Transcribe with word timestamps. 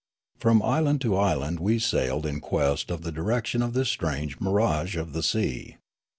From 0.39 0.63
island 0.63 0.99
to 1.01 1.15
island 1.15 1.59
we 1.59 1.77
sailed 1.77 2.25
in 2.25 2.39
quest 2.39 2.89
of 2.89 3.03
the 3.03 3.11
direction 3.11 3.61
of 3.61 3.73
this 3.73 3.89
strange 3.89 4.39
mirage 4.39 4.95
of 4.97 5.13
the 5.13 5.21
sea. 5.21 5.75